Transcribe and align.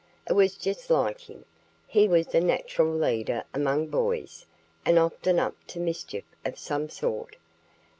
It 0.27 0.33
was 0.33 0.55
just 0.55 0.89
like 0.89 1.19
him. 1.29 1.45
He 1.85 2.07
was 2.07 2.33
a 2.33 2.41
natural 2.41 2.91
leader 2.91 3.43
among 3.53 3.89
boys, 3.89 4.47
and 4.83 4.97
often 4.97 5.37
up 5.39 5.53
to 5.67 5.79
mischief 5.79 6.23
of 6.43 6.57
some 6.57 6.89
sort. 6.89 7.35